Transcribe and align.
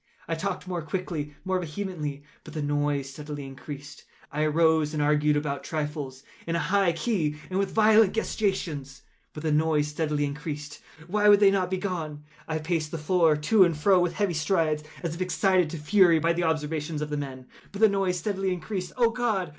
I 0.27 0.33
talked 0.33 0.67
more 0.67 0.81
quickly—more 0.81 1.59
vehemently; 1.59 2.23
but 2.43 2.55
the 2.55 2.61
noise 2.63 3.11
steadily 3.11 3.45
increased. 3.45 4.03
I 4.31 4.41
arose 4.41 4.95
and 4.95 5.03
argued 5.03 5.37
about 5.37 5.63
trifles, 5.63 6.23
in 6.47 6.55
a 6.55 6.69
high 6.73 6.93
key 6.93 7.35
and 7.51 7.59
with 7.59 7.69
violent 7.69 8.13
gesticulations; 8.13 9.03
but 9.31 9.43
the 9.43 9.51
noise 9.51 9.89
steadily 9.89 10.25
increased. 10.25 10.81
Why 11.05 11.29
would 11.29 11.39
they 11.39 11.51
not 11.51 11.69
be 11.69 11.77
gone? 11.77 12.23
I 12.47 12.57
paced 12.57 12.89
the 12.89 12.97
floor 12.97 13.37
to 13.37 13.63
and 13.63 13.77
fro 13.77 13.99
with 13.99 14.13
heavy 14.13 14.33
strides, 14.33 14.81
as 15.03 15.13
if 15.13 15.21
excited 15.21 15.69
to 15.69 15.77
fury 15.77 16.17
by 16.17 16.33
the 16.33 16.45
observations 16.45 17.03
of 17.03 17.11
the 17.11 17.17
men—but 17.17 17.79
the 17.79 17.87
noise 17.87 18.17
steadily 18.17 18.51
increased. 18.51 18.93
Oh 18.97 19.11
God! 19.11 19.49